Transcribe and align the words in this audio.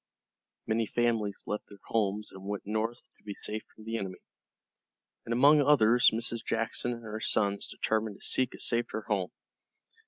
Many 0.65 0.87
families 0.87 1.35
left 1.45 1.65
their 1.69 1.77
homes 1.85 2.29
and 2.31 2.43
went 2.43 2.65
north 2.65 2.97
to 3.17 3.23
be 3.23 3.35
safe 3.43 3.61
from 3.75 3.83
the 3.85 3.97
enemy, 3.99 4.17
and 5.27 5.31
among 5.31 5.61
others 5.61 6.09
Mrs. 6.11 6.43
Jackson 6.43 6.91
and 6.93 7.03
her 7.03 7.19
sons 7.19 7.67
determined 7.67 8.19
to 8.19 8.25
seek 8.25 8.55
a 8.55 8.59
safer 8.59 9.01
home. 9.07 9.29